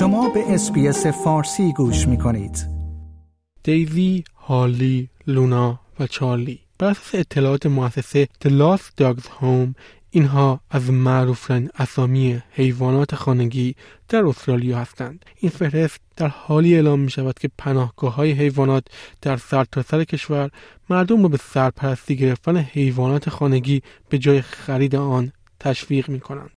شما 0.00 0.28
به 0.28 0.54
اسپیس 0.54 1.06
فارسی 1.06 1.72
گوش 1.72 2.08
می 2.08 2.18
کنید. 2.18 2.66
دیوی، 3.62 4.24
هالی، 4.36 5.08
لونا 5.26 5.80
و 6.00 6.06
چارلی 6.06 6.60
بر 6.78 6.90
اساس 6.90 7.14
اطلاعات 7.14 7.66
مؤسسه 7.66 8.28
The 8.44 8.48
Lost 8.48 9.02
Dogs 9.02 9.24
Home 9.24 9.74
اینها 10.10 10.60
از 10.70 10.90
معروفترین 10.90 11.70
اسامی 11.78 12.42
حیوانات 12.50 13.14
خانگی 13.14 13.74
در 14.08 14.26
استرالیا 14.26 14.78
هستند 14.78 15.24
این 15.36 15.50
فهرست 15.50 16.00
در 16.16 16.28
حالی 16.28 16.74
اعلام 16.74 17.00
می 17.00 17.10
شود 17.10 17.38
که 17.38 17.50
پناهگاه 17.58 18.14
های 18.14 18.32
حیوانات 18.32 18.84
در 19.22 19.36
سرتاسر 19.36 19.88
سر 19.90 20.04
کشور 20.04 20.50
مردم 20.90 21.22
را 21.22 21.28
به 21.28 21.36
سرپرستی 21.36 22.16
گرفتن 22.16 22.56
حیوانات 22.56 23.30
خانگی 23.30 23.82
به 24.08 24.18
جای 24.18 24.40
خرید 24.42 24.96
آن 24.96 25.32
تشویق 25.60 26.08
می 26.08 26.20
کنند. 26.20 26.50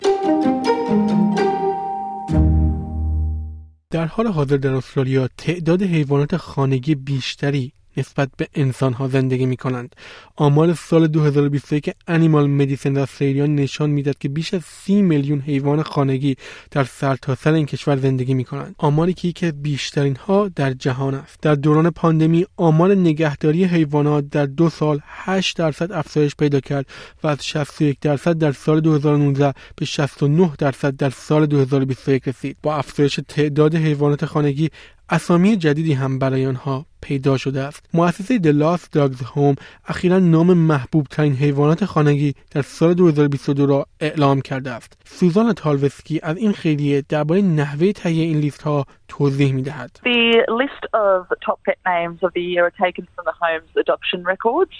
در 3.93 4.05
حال 4.05 4.27
حاضر 4.27 4.57
در 4.57 4.73
استرالیا 4.73 5.29
تعداد 5.37 5.81
حیوانات 5.81 6.37
خانگی 6.37 6.95
بیشتری 6.95 7.73
نسبت 7.97 8.29
به 8.37 8.47
انسان 8.55 8.93
ها 8.93 9.07
زندگی 9.07 9.45
می 9.45 9.57
کنند. 9.57 9.95
آمار 10.35 10.73
سال 10.73 11.07
2021 11.07 11.91
انیمال 12.07 12.47
مدیسن 12.47 12.97
استرالیا 12.97 13.45
نشان 13.45 13.89
می‌داد 13.89 14.17
که 14.17 14.29
بیش 14.29 14.53
از 14.53 14.63
30 14.65 15.01
میلیون 15.01 15.39
حیوان 15.39 15.83
خانگی 15.83 16.35
در 16.71 16.83
سرتاسر 16.83 17.43
سر 17.43 17.53
این 17.53 17.65
کشور 17.65 17.97
زندگی 17.97 18.33
می 18.33 18.43
کنند. 18.43 18.75
آماری 18.77 19.13
که 19.13 19.27
یکی 19.27 19.51
بیشترین 19.51 20.15
ها 20.15 20.47
در 20.55 20.73
جهان 20.73 21.13
است. 21.13 21.37
در 21.41 21.55
دوران 21.55 21.89
پاندمی 21.89 22.45
آمار 22.57 22.95
نگهداری 22.95 23.63
حیوانات 23.63 24.29
در 24.29 24.45
دو 24.45 24.69
سال 24.69 24.99
8 25.05 25.57
درصد 25.57 25.91
افزایش 25.91 26.35
پیدا 26.35 26.59
کرد 26.59 26.85
و 27.23 27.27
از 27.27 27.45
61 27.45 27.99
درصد 27.99 28.37
در 28.37 28.51
سال 28.51 28.79
2019 28.79 29.53
به 29.75 29.85
69 29.85 30.51
درصد 30.57 30.95
در 30.95 31.09
سال 31.09 31.45
2021 31.45 32.27
رسید. 32.27 32.57
با 32.63 32.75
افزایش 32.75 33.19
تعداد 33.27 33.75
حیوانات 33.75 34.25
خانگی 34.25 34.69
اسامی 35.09 35.57
جدیدی 35.57 35.93
هم 35.93 36.19
برای 36.19 36.45
آنها 36.45 36.85
پیدا 37.01 37.37
شده 37.37 37.61
است. 37.61 37.89
مؤسسه 37.93 38.37
The 38.37 38.53
Lost 38.63 38.97
Dogs 38.97 39.23
Home 39.23 39.61
اخیرا 39.87 40.19
نام 40.19 40.53
محبوب 40.53 41.07
ترین 41.07 41.33
حیوانات 41.33 41.85
خانگی 41.85 42.33
در 42.51 42.61
سال 42.61 42.93
2022 42.93 43.65
را 43.65 43.85
اعلام 43.99 44.41
کرده 44.41 44.71
است. 44.71 45.01
سوزان 45.05 45.53
تالوسکی 45.53 46.19
از 46.23 46.37
این 46.37 46.51
خیریه 46.51 47.03
درباره 47.09 47.41
نحوه 47.41 47.91
تهیه 47.91 48.23
این 48.23 48.37
لیست 48.37 48.61
ها 48.61 48.85
توضیح 49.07 49.53
می 49.53 49.61
دهد 49.61 49.99
The 50.03 50.45
list 50.61 50.83
of 50.93 51.27
top 51.47 51.59
pet 51.65 51.79
names 51.85 52.19
of 52.23 52.31
the 52.37 52.41
year 52.41 52.63
are 52.65 52.77
taken 52.85 53.07
from 53.13 53.23
the 53.29 53.35
Home's 53.41 53.75
adoption 53.83 54.23
records. 54.33 54.75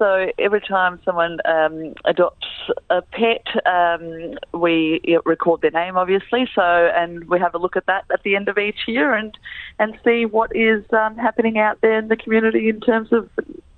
So 0.00 0.32
every 0.38 0.62
time 0.62 0.98
someone 1.04 1.36
um, 1.44 1.92
adopts 2.06 2.46
a 2.88 3.02
pet, 3.02 3.46
um, 3.66 4.38
we 4.58 5.02
record 5.26 5.60
their 5.60 5.72
name, 5.72 5.98
obviously. 5.98 6.48
So 6.54 6.62
and 6.62 7.28
we 7.28 7.38
have 7.38 7.54
a 7.54 7.58
look 7.58 7.76
at 7.76 7.84
that 7.84 8.04
at 8.10 8.22
the 8.22 8.34
end 8.34 8.48
of 8.48 8.56
each 8.56 8.88
year 8.88 9.12
and 9.12 9.36
and 9.78 9.98
see 10.02 10.24
what 10.24 10.56
is 10.56 10.82
um, 10.92 11.16
happening 11.16 11.58
out 11.58 11.82
there 11.82 11.98
in 11.98 12.08
the 12.08 12.16
community 12.16 12.70
in 12.70 12.80
terms 12.80 13.12
of 13.12 13.28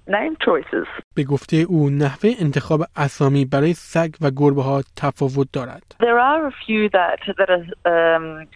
name 0.07 0.37
choices. 0.47 0.87
به 1.15 1.25
گفته 1.25 1.57
او 1.57 1.91
نحوه 1.91 2.31
انتخاب 2.41 2.85
اسامی 2.97 3.45
برای 3.45 3.73
سگ 3.73 4.11
و 4.21 4.31
گربه 4.31 4.63
ها 4.63 4.83
تفاوت 4.97 5.49
دارد. 5.53 5.97
There 6.01 6.19
are 6.19 6.47
a 6.47 6.53
few 6.67 6.89
that 6.89 7.21
that 7.39 7.51
are 7.51 8.17
um, 8.17 8.47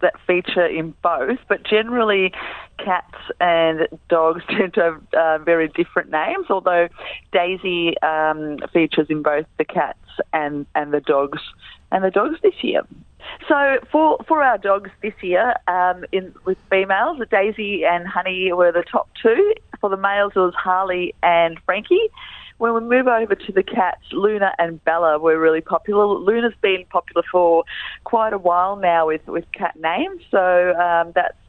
that 0.00 0.14
feature 0.26 0.66
in 0.66 0.94
both, 1.02 1.38
but 1.48 1.62
generally 1.64 2.32
cats 2.83 3.15
and 3.39 3.87
dogs 4.09 4.43
tend 4.49 4.73
to 4.75 4.81
have 4.81 5.01
uh, 5.13 5.43
very 5.43 5.67
different 5.69 6.09
names, 6.09 6.47
although 6.49 6.87
Daisy 7.31 7.99
um, 8.01 8.57
features 8.73 9.07
in 9.09 9.21
both 9.21 9.45
the 9.57 9.65
cats 9.65 9.99
and, 10.33 10.65
and 10.75 10.93
the 10.93 11.01
dogs 11.01 11.39
and 11.91 12.03
the 12.03 12.11
dogs 12.11 12.37
this 12.43 12.53
year. 12.61 12.81
So 13.47 13.77
for 13.91 14.17
for 14.27 14.41
our 14.43 14.57
dogs 14.57 14.89
this 15.01 15.13
year, 15.21 15.53
um, 15.67 16.05
in 16.11 16.33
with 16.45 16.57
females, 16.69 17.19
Daisy 17.29 17.83
and 17.85 18.07
Honey 18.07 18.51
were 18.53 18.71
the 18.71 18.83
top 18.89 19.09
two. 19.21 19.53
For 19.81 19.89
the 19.89 19.97
males, 19.97 20.33
it 20.35 20.39
was 20.39 20.53
Harley 20.55 21.13
and 21.21 21.59
Frankie. 21.65 22.09
When 22.57 22.73
we 22.73 22.81
move 22.81 23.07
over 23.07 23.35
to 23.35 23.51
the 23.53 23.63
cats, 23.63 24.01
Luna 24.11 24.53
and 24.59 24.83
Bella 24.83 25.17
were 25.17 25.39
really 25.39 25.61
popular. 25.61 26.05
Luna's 26.05 26.53
been 26.61 26.85
popular 26.89 27.23
for 27.31 27.63
quite 28.03 28.33
a 28.33 28.37
while 28.37 28.75
now 28.75 29.07
with, 29.07 29.25
with 29.27 29.49
cat 29.53 29.79
names, 29.79 30.21
so 30.29 30.73
um, 30.73 31.13
that's 31.15 31.35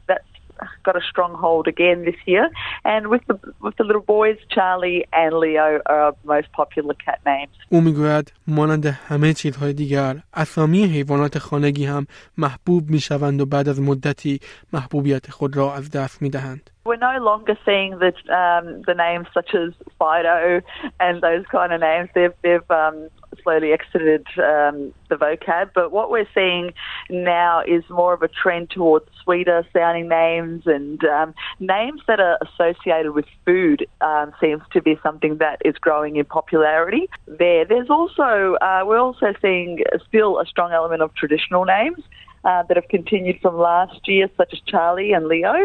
got 0.84 0.96
a 0.96 1.04
strong 1.10 1.34
hold 1.34 1.66
again 1.68 2.04
this 2.04 2.20
year. 2.26 2.50
And 2.84 3.08
with 3.08 3.24
the 3.28 3.36
with 3.60 3.76
the 3.76 3.84
little 3.84 4.06
boys, 4.16 4.38
Charlie 4.54 5.04
and 5.12 5.32
Leo 5.42 5.80
are 5.86 6.04
our 6.04 6.14
most 6.24 6.48
popular 6.52 6.94
cat 6.94 7.20
names. 7.26 7.54
او 7.68 7.80
میگوید 7.80 8.32
مانند 8.46 8.86
همه 8.86 9.34
چیزهای 9.34 9.72
دیگر 9.72 10.16
اسامی 10.34 10.84
حیوانات 10.84 11.38
خانگی 11.38 11.86
هم 11.86 12.06
محبوب 12.38 12.90
میشوند 12.90 13.40
و 13.40 13.46
بعد 13.46 13.68
از 13.68 13.80
مدتی 13.80 14.40
محبوبیت 14.72 15.30
خود 15.30 15.56
را 15.56 15.74
از 15.74 15.90
دست 15.90 16.22
میدهند. 16.22 16.70
We're 16.86 16.96
no 16.96 17.18
longer 17.18 17.58
seeing 17.64 17.98
the 17.98 18.12
um, 18.40 18.66
the 18.88 18.94
names 18.94 19.26
such 19.34 19.50
as 19.62 19.70
Fido 19.98 20.60
and 21.00 21.20
those 21.20 21.44
kind 21.50 21.72
of 21.72 21.80
names. 21.80 22.08
They've 22.14 22.36
they've 22.44 22.70
um, 22.70 23.08
slowly 23.42 23.72
exited 23.72 24.24
um, 24.38 24.92
the 25.08 25.16
vocab, 25.16 25.70
but 25.74 25.90
what 25.90 26.10
we're 26.12 26.28
seeing 26.32 26.72
now 27.11 27.61
is 27.61 27.83
more 27.89 28.13
of 28.13 28.21
a 28.21 28.27
trend 28.27 28.69
towards 28.69 29.05
sweeter 29.23 29.65
sounding 29.73 30.07
names 30.07 30.63
and 30.65 31.03
um, 31.05 31.33
names 31.59 32.01
that 32.07 32.19
are 32.19 32.37
associated 32.41 33.11
with 33.11 33.25
food. 33.45 33.87
Um, 34.01 34.31
seems 34.39 34.61
to 34.73 34.81
be 34.81 34.99
something 35.03 35.37
that 35.37 35.61
is 35.63 35.75
growing 35.75 36.15
in 36.15 36.25
popularity. 36.25 37.09
There, 37.27 37.65
there's 37.65 37.89
also 37.89 38.57
uh, 38.61 38.83
we're 38.85 38.99
also 38.99 39.33
seeing 39.41 39.79
still 40.07 40.39
a 40.39 40.45
strong 40.45 40.71
element 40.71 41.01
of 41.01 41.13
traditional 41.15 41.65
names 41.65 41.99
Uh, 42.44 42.62
that 42.68 42.76
have 42.76 42.86
continued 42.88 43.36
from 43.42 43.54
last 43.58 43.98
year, 44.06 44.28
such 44.36 44.52
as 44.52 44.60
Charlie 44.68 45.12
and 45.12 45.26
Leo. 45.26 45.56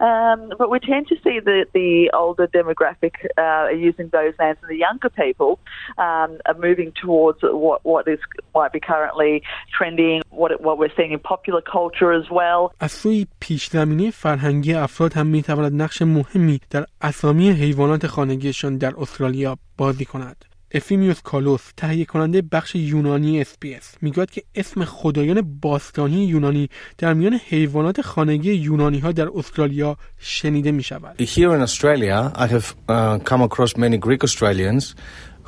Um, 0.00 0.40
but 0.56 0.70
we 0.70 0.78
tend 0.80 1.06
to 1.08 1.16
see 1.24 1.40
the, 1.40 1.66
the 1.74 2.10
older 2.14 2.46
demographic 2.46 3.14
uh, 3.36 3.68
using 3.68 4.08
those 4.08 4.32
names, 4.40 4.56
and 4.62 4.70
the 4.70 4.80
younger 4.86 5.10
people 5.10 5.60
um, 5.98 6.30
are 6.48 6.58
moving 6.58 6.90
towards 7.02 7.40
what, 7.42 7.84
what 7.84 8.08
is 8.08 8.18
might 8.54 8.72
be 8.72 8.80
currently 8.80 9.42
trending, 9.76 10.22
what, 10.30 10.58
what 10.66 10.78
we're 10.78 10.94
seeing 10.96 11.12
in 11.12 11.18
popular 11.18 11.60
culture 11.60 12.12
as 12.12 12.30
well. 12.30 12.72
از 12.80 12.92
سوی 12.92 13.26
پیش 13.40 13.66
زمینه 13.66 14.10
فرهنگی 14.10 14.74
افراد 14.74 15.12
هم 15.12 15.26
میتواند 15.26 15.82
نقش 15.82 16.02
مهمی 16.02 16.60
در 16.70 16.86
اسامی 17.00 17.50
حیوانات 17.50 18.06
خانگیشان 18.06 18.78
در 18.78 18.92
استرالیا 18.98 19.58
بازی 19.78 20.04
کند. 20.04 20.44
افیمیوس 20.77 21.21
کالوس 21.21 21.61
تهیه 21.77 22.05
کننده 22.05 22.41
بخش 22.41 22.75
یونانی 22.75 23.41
اسپیس 23.41 23.91
می‌گوید 24.01 24.29
که 24.31 24.43
اسم 24.55 24.85
خدایان 24.85 25.59
باستانی 25.61 26.25
یونانی 26.25 26.69
در 26.97 27.13
میان 27.13 27.33
حیوانات 27.33 28.01
خانگی 28.01 28.53
یونانی 28.53 28.99
ها 28.99 29.11
در 29.11 29.29
استرالیا 29.35 29.97
شنیده 30.19 30.71
می 30.71 30.83
شود. 30.83 31.15
Here 31.23 31.53
in 31.55 31.61
Australia 31.61 32.31
I 32.35 32.47
have 32.47 32.75
uh, 32.89 33.19
come 33.29 33.41
across 33.41 33.77
many 33.77 33.97
Greek 33.97 34.23
Australians 34.23 34.95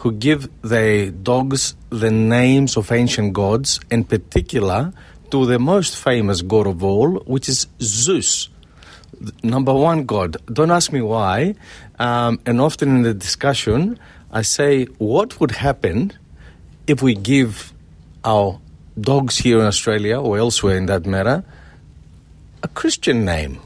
who 0.01 0.11
give 0.11 0.47
their 0.63 1.11
dogs 1.11 1.75
the 2.03 2.11
names 2.11 2.77
of 2.77 2.91
ancient 2.91 3.33
gods 3.33 3.79
in 3.91 4.03
particular 4.03 4.81
to 5.31 5.45
the 5.45 5.59
most 5.59 5.93
famous 6.07 6.41
god 6.41 6.67
of 6.73 6.83
all 6.83 7.09
which 7.33 7.47
is 7.53 7.67
Zeus. 7.81 8.49
Number 9.43 9.73
one 9.73 9.99
god. 10.05 10.37
Don't 10.57 10.73
ask 10.79 10.87
me 10.97 11.01
why. 11.01 11.37
Um, 12.07 12.39
and 12.47 12.61
often 12.67 12.87
in 12.97 13.01
the 13.09 13.13
discussion 13.27 13.99
I 14.31 14.43
say, 14.43 14.85
what 14.97 15.39
would 15.39 15.51
happen 15.51 16.13
if 16.87 17.01
we 17.01 17.15
give 17.15 17.73
our 18.23 18.59
dogs 18.99 19.37
here 19.37 19.59
in 19.59 19.65
Australia 19.65 20.19
or 20.19 20.37
elsewhere 20.37 20.77
in 20.77 20.85
that 20.87 21.05
matter 21.05 21.43
a 22.63 22.67
Christian 22.67 23.25
name 23.25 23.59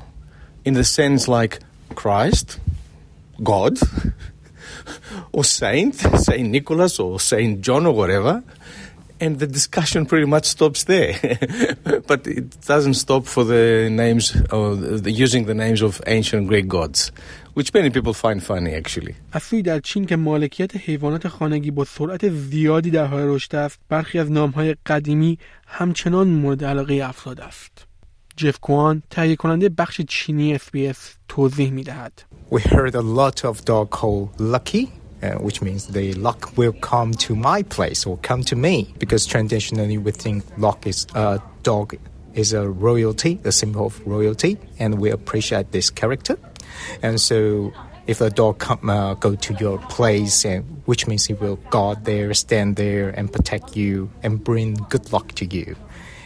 in 0.66 0.74
the 0.74 0.84
sense 0.84 1.28
like 1.28 1.60
Christ, 1.96 2.60
God, 3.42 3.78
or 5.32 5.44
Saint, 5.44 5.96
Saint 6.18 6.50
Nicholas 6.50 7.00
or 7.00 7.20
Saint 7.20 7.62
John 7.62 7.86
or 7.86 7.94
whatever, 7.94 8.44
and 9.20 9.40
the 9.40 9.48
discussion 9.48 10.06
pretty 10.06 10.26
much 10.26 10.46
stops 10.46 10.84
there. 10.84 11.14
but 12.08 12.28
it 12.28 12.62
doesn't 12.62 12.96
stop 12.96 13.26
for 13.26 13.44
the 13.44 13.90
names 13.90 14.36
or 14.52 14.76
the, 14.76 15.12
using 15.12 15.46
the 15.46 15.54
names 15.54 15.82
of 15.82 16.02
ancient 16.08 16.48
Greek 16.48 16.68
gods. 16.68 17.12
Which 17.54 17.74
many 17.74 17.90
people 17.90 18.14
find 18.14 18.44
funny 18.44 18.74
actually. 18.76 19.16
افزوی 19.34 19.62
در 19.62 19.80
چین 19.80 20.06
که 20.06 20.16
مالکیت 20.16 20.76
حیوانات 20.76 21.28
خانگی 21.28 21.72
با 21.72 21.86
سرعت 21.86 22.30
زیادی 22.30 22.92
در 22.92 23.06
حال 23.06 23.24
رشد 23.24 23.56
است 23.56 23.80
برخی 23.90 24.20
از 24.20 24.32
نامهای 24.32 24.76
قدیمی 24.86 25.38
همچنان 25.68 26.28
مورد 26.28 26.64
علاقه 26.64 27.02
افراد 27.04 27.42
است 27.42 27.86
جف 28.38 28.60
کوان 28.60 29.04
تهیه 29.10 29.36
کننده 29.36 29.70
بخش 29.70 30.02
چینی 30.02 30.58
SBS 30.58 30.98
توضیح 31.28 31.72
می 31.72 31.84
دهد. 31.84 32.22
We 32.52 32.60
heard 32.60 32.96
a 32.96 33.02
lot 33.02 33.46
of 33.46 33.66
dog 33.66 33.90
called 33.90 34.30
Lucky 34.40 34.88
Uh, 35.24 35.36
which 35.36 35.62
means 35.62 35.88
the 35.88 36.14
luck 36.16 36.42
will 36.58 36.74
come 36.74 37.14
to 37.14 37.34
my 37.34 37.64
place 37.64 38.06
or 38.06 38.18
come 38.30 38.44
to 38.44 38.58
me 38.58 38.94
because 39.00 39.26
traditionally 39.26 39.98
we 39.98 40.12
think 40.12 40.44
luck 40.58 40.86
is 40.86 41.08
a 41.16 41.18
uh, 41.18 41.38
dog 41.72 41.96
is 42.34 42.52
a 42.52 42.68
royalty, 42.70 43.40
a 43.46 43.52
symbol 43.52 43.86
of 43.86 44.06
royalty, 44.06 44.58
and 44.80 45.00
we 45.00 45.10
appreciate 45.12 45.72
this 45.72 45.90
character. 45.90 46.38
And 47.02 47.20
so 47.20 47.74
if 48.08 48.22
a 48.22 48.30
dog 48.30 48.60
come 48.60 48.90
uh, 48.90 49.14
go 49.16 49.36
to 49.36 49.54
your 49.56 49.80
place 49.90 50.46
and 50.46 50.82
which 50.86 51.08
means 51.08 51.26
he 51.26 51.34
will 51.34 51.56
guard 51.72 52.04
there 52.06 52.34
stand 52.34 52.76
there 52.76 53.10
and 53.10 53.32
protect 53.32 53.78
you 53.78 54.10
and 54.24 54.44
bring 54.44 54.76
good 54.90 55.14
luck 55.14 55.32
to 55.34 55.46
you 55.46 55.76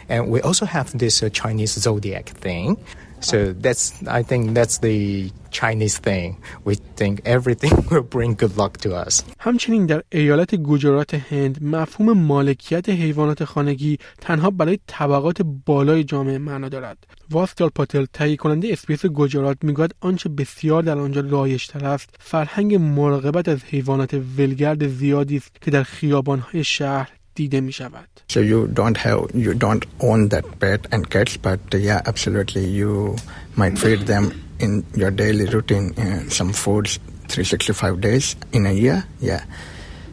And 0.08 0.30
we 0.30 0.40
also 0.40 0.64
have 0.64 0.96
this 0.96 1.22
uh, 1.22 1.28
Chinese 1.28 1.72
zodiac 1.72 2.30
thing. 2.30 2.76
So 3.20 3.52
that's, 3.52 3.92
I 4.06 4.22
think 4.22 4.54
that's 4.54 4.78
the 4.78 5.30
Chinese 5.50 5.98
thing. 5.98 6.38
We 6.64 6.74
think 6.74 7.22
everything 7.24 7.72
will 7.90 8.02
bring 8.02 8.34
good 8.34 8.56
luck 8.56 8.76
to 8.78 8.94
us. 9.06 9.24
همچنین 9.38 9.86
در 9.86 10.02
ایالت 10.12 10.54
گوجرات 10.54 11.14
هند 11.14 11.62
مفهوم 11.62 12.12
مالکیت 12.12 12.88
حیوانات 12.88 13.44
خانگی 13.44 13.98
تنها 14.20 14.50
برای 14.50 14.78
طبقات 14.86 15.42
بالای 15.66 16.04
جامعه 16.04 16.38
معنا 16.38 16.68
دارد. 16.68 16.98
واستال 17.30 17.68
پاتل 17.68 18.06
تهیه 18.12 18.36
کننده 18.36 18.68
اسپیس 18.72 19.06
گوجرات 19.06 19.56
می‌گوید 19.62 19.94
آنچه 20.00 20.28
بسیار 20.28 20.82
در 20.82 20.98
آنجا 20.98 21.20
رایجتر 21.20 21.86
است 21.86 22.10
فرهنگ 22.18 22.74
مراقبت 22.74 23.48
از 23.48 23.64
حیوانات 23.64 24.14
ولگرد 24.38 24.88
زیادی 24.88 25.36
است 25.36 25.50
که 25.60 25.70
در 25.70 25.82
خیابانهای 25.82 26.64
شهر 26.64 27.17
دیده 27.37 27.61
می 27.61 27.71
شود. 27.71 28.07
So 28.27 28.39
you 28.39 28.67
don't 28.67 28.97
have 28.97 29.27
you 29.33 29.53
don't 29.53 29.85
own 29.99 30.29
that 30.29 30.45
pet 30.59 30.81
and 30.91 31.09
cats, 31.09 31.37
but 31.37 31.59
uh, 31.73 31.77
yeah, 31.77 32.01
absolutely 32.05 32.65
you 32.65 33.15
might 33.55 33.77
feed 33.77 34.01
them 34.01 34.31
in 34.59 34.85
your 34.95 35.11
daily 35.11 35.45
routine 35.45 35.93
uh, 35.97 36.29
some 36.29 36.53
foods 36.53 36.99
365 37.27 38.01
days 38.01 38.35
in 38.51 38.65
a 38.65 38.71
year. 38.71 39.05
Yeah. 39.19 39.43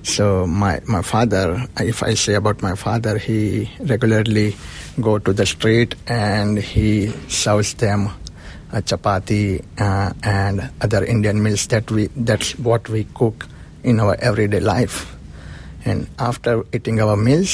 So 0.03 0.47
my 0.47 0.81
my 0.87 1.03
father, 1.03 1.67
if 1.79 2.03
I 2.03 2.15
say 2.15 2.35
about 2.35 2.63
my 2.63 2.75
father, 2.75 3.19
he 3.19 3.71
regularly 3.81 4.57
go 5.01 5.19
to 5.19 5.33
the 5.33 5.45
street 5.45 5.95
and 6.07 6.59
he 6.59 7.09
sells 7.29 7.75
them 7.75 8.09
a 8.73 8.81
chapati 8.81 9.63
uh, 9.79 10.13
and 10.23 10.71
other 10.81 11.05
Indian 11.05 11.43
meals 11.43 11.67
that 11.69 11.91
we 11.91 12.09
that's 12.17 12.59
what 12.59 12.89
we 12.89 13.05
cook 13.15 13.47
in 13.85 14.01
our 14.01 14.17
everyday 14.21 14.61
life. 14.61 15.14
And 15.86 16.08
after 16.18 16.64
eating 16.74 17.00
our 17.00 17.16
meals, 17.16 17.54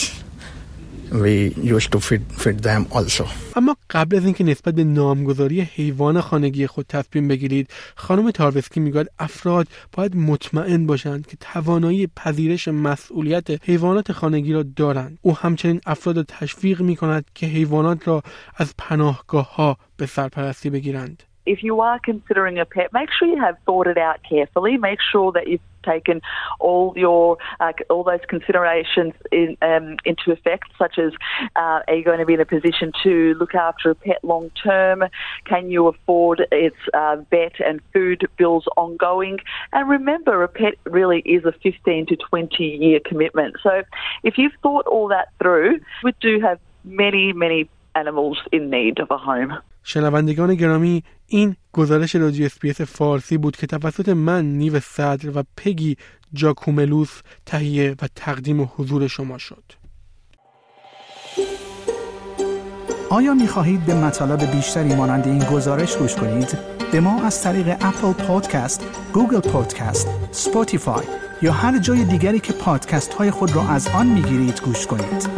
we 1.11 1.33
used 1.75 1.91
to 1.91 1.99
feed, 1.99 2.23
feed 2.41 2.59
them 2.63 2.87
also. 2.91 3.25
اما 3.55 3.77
قبل 3.89 4.15
از 4.17 4.25
اینکه 4.25 4.43
نسبت 4.43 4.73
به 4.75 4.83
نامگذاری 4.83 5.61
حیوان 5.61 6.21
خانگی 6.21 6.67
خود 6.67 6.85
تصمیم 6.89 7.27
بگیرید 7.27 7.69
خانم 7.95 8.31
تاروسکی 8.31 8.79
می‌گوید 8.79 9.07
افراد 9.19 9.67
باید 9.91 10.15
مطمئن 10.15 10.85
باشند 10.85 11.27
که 11.27 11.37
توانایی 11.39 12.07
پذیرش 12.07 12.67
مسئولیت 12.67 13.69
حیوانات 13.69 14.11
خانگی 14.11 14.53
را 14.53 14.63
دارند 14.63 15.17
او 15.21 15.37
همچنین 15.37 15.81
افراد 15.85 16.17
را 16.17 16.23
تشویق 16.27 16.81
می 16.81 16.95
کند 16.95 17.25
که 17.35 17.47
حیوانات 17.47 18.07
را 18.07 18.23
از 18.55 18.73
پناهگاه 18.77 19.55
ها 19.55 19.77
به 19.97 20.05
سرپرستی 20.05 20.69
بگیرند 20.69 21.23
if 21.45 21.63
you 21.63 21.81
are 21.81 21.99
considering 21.99 22.59
a 22.59 22.65
pet, 22.65 22.93
make 22.93 23.09
sure 23.11 23.27
you 23.27 23.39
have 23.39 23.57
thought 23.65 23.87
it 23.87 23.97
out 23.97 24.19
carefully. 24.27 24.77
Make 24.77 24.99
sure 25.01 25.31
that 25.31 25.47
you've 25.47 25.61
taken 25.83 26.21
all 26.59 26.93
your 26.95 27.37
uh, 27.59 27.73
all 27.89 28.03
those 28.03 28.19
considerations 28.27 29.13
in, 29.31 29.57
um, 29.61 29.97
into 30.05 30.31
effect, 30.31 30.65
such 30.77 30.99
as 30.99 31.13
uh, 31.55 31.81
are 31.87 31.95
you 31.95 32.03
going 32.03 32.19
to 32.19 32.25
be 32.25 32.35
in 32.35 32.39
a 32.39 32.45
position 32.45 32.91
to 33.03 33.33
look 33.39 33.55
after 33.55 33.89
a 33.89 33.95
pet 33.95 34.23
long 34.23 34.51
term? 34.63 35.03
Can 35.45 35.71
you 35.71 35.87
afford 35.87 36.45
its 36.51 36.77
uh, 36.93 37.17
vet 37.29 37.59
and 37.65 37.81
food 37.93 38.27
bills 38.37 38.65
ongoing? 38.77 39.39
And 39.73 39.89
remember, 39.89 40.43
a 40.43 40.47
pet 40.47 40.75
really 40.85 41.19
is 41.19 41.45
a 41.45 41.51
15 41.51 42.07
to 42.07 42.15
20 42.15 42.63
year 42.63 42.99
commitment. 43.03 43.55
So 43.63 43.83
if 44.23 44.37
you've 44.37 44.53
thought 44.61 44.85
all 44.87 45.07
that 45.09 45.29
through, 45.39 45.79
we 46.03 46.13
do 46.21 46.39
have 46.41 46.59
many, 46.83 47.33
many 47.33 47.69
animals 47.95 48.37
in 48.51 48.69
need 48.69 48.99
of 48.99 49.11
a 49.11 49.17
home. 49.17 49.57
شنوندگان 49.83 50.55
گرامی 50.55 51.03
این 51.27 51.55
گزارش 51.73 52.15
رادیو 52.15 52.45
اسپیس 52.45 52.81
فارسی 52.81 53.37
بود 53.37 53.57
که 53.57 53.67
توسط 53.67 54.09
من 54.09 54.45
نیو 54.45 54.79
صدر 54.79 55.37
و 55.37 55.43
پگی 55.57 55.97
جاکوملوس 56.33 57.19
تهیه 57.45 57.95
و 58.01 58.07
تقدیم 58.15 58.59
و 58.59 58.65
حضور 58.77 59.07
شما 59.07 59.37
شد 59.37 59.63
آیا 63.09 63.33
می 63.33 63.47
خواهید 63.47 63.85
به 63.85 63.95
مطالب 63.95 64.51
بیشتری 64.51 64.95
مانند 64.95 65.27
این 65.27 65.43
گزارش 65.43 65.97
گوش 65.97 66.15
کنید؟ 66.15 66.57
به 66.91 66.99
ما 66.99 67.23
از 67.23 67.43
طریق 67.43 67.67
اپل 67.67 68.13
پادکست، 68.13 68.85
گوگل 69.13 69.39
پادکست، 69.39 70.07
سپوتیفای 70.31 71.05
یا 71.41 71.51
هر 71.51 71.79
جای 71.79 72.03
دیگری 72.03 72.39
که 72.39 72.53
پادکست 72.53 73.13
های 73.13 73.31
خود 73.31 73.55
را 73.55 73.69
از 73.69 73.87
آن 73.87 74.07
می 74.07 74.21
گیرید 74.21 74.61
گوش 74.61 74.87
کنید؟ 74.87 75.29